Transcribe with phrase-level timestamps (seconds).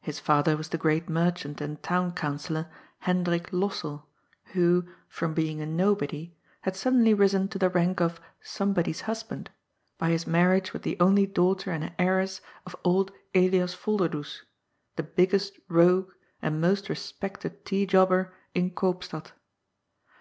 [0.00, 4.04] His father was the great merchant and town councillor, Hendrik Lossell,
[4.54, 9.50] who, from being a nobody, had suddenly risen to the rank of "somebody's husband"
[9.98, 14.42] by his marriage with the only daughter and heiress of old Elias Volderdoes,
[14.94, 19.32] the biggest rogue and most respected tea jobber in Koopstad.